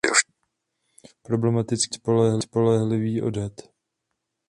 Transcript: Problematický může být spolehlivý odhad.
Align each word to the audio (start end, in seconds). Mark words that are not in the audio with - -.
Problematický 1.21 1.99
může 2.07 2.35
být 2.35 2.43
spolehlivý 2.43 3.21
odhad. 3.21 3.51